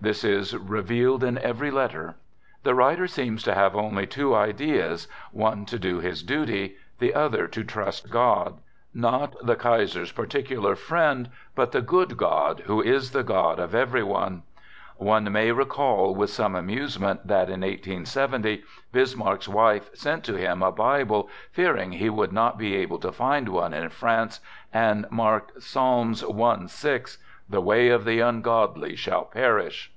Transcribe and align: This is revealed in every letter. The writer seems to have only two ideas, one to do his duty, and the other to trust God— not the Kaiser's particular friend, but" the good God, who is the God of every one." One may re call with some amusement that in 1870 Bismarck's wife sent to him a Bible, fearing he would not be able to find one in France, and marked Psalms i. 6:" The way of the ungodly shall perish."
This 0.00 0.22
is 0.22 0.54
revealed 0.54 1.24
in 1.24 1.38
every 1.38 1.70
letter. 1.70 2.16
The 2.62 2.74
writer 2.74 3.06
seems 3.06 3.42
to 3.44 3.54
have 3.54 3.74
only 3.74 4.06
two 4.06 4.34
ideas, 4.34 5.08
one 5.32 5.64
to 5.66 5.78
do 5.78 5.98
his 6.00 6.22
duty, 6.22 6.64
and 6.64 6.74
the 6.98 7.14
other 7.14 7.46
to 7.46 7.64
trust 7.64 8.10
God— 8.10 8.58
not 9.08 9.34
the 9.42 9.56
Kaiser's 9.56 10.12
particular 10.12 10.74
friend, 10.76 11.30
but" 11.54 11.72
the 11.72 11.80
good 11.80 12.18
God, 12.18 12.64
who 12.66 12.82
is 12.82 13.12
the 13.12 13.22
God 13.22 13.58
of 13.58 13.74
every 13.74 14.02
one." 14.02 14.42
One 14.98 15.32
may 15.32 15.52
re 15.52 15.64
call 15.64 16.14
with 16.14 16.28
some 16.28 16.54
amusement 16.54 17.26
that 17.26 17.48
in 17.48 17.60
1870 17.62 18.62
Bismarck's 18.92 19.48
wife 19.48 19.88
sent 19.94 20.22
to 20.24 20.36
him 20.36 20.60
a 20.62 20.72
Bible, 20.72 21.30
fearing 21.50 21.92
he 21.92 22.10
would 22.10 22.32
not 22.32 22.58
be 22.58 22.76
able 22.76 22.98
to 22.98 23.12
find 23.12 23.48
one 23.48 23.72
in 23.72 23.88
France, 23.88 24.40
and 24.70 25.06
marked 25.10 25.62
Psalms 25.62 26.22
i. 26.24 26.66
6:" 26.66 27.18
The 27.48 27.60
way 27.62 27.88
of 27.88 28.04
the 28.04 28.20
ungodly 28.20 28.96
shall 28.96 29.24
perish." 29.24 29.90